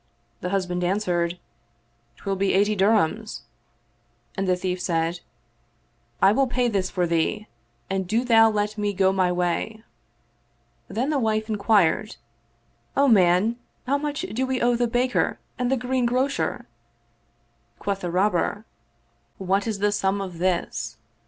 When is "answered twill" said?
0.83-2.35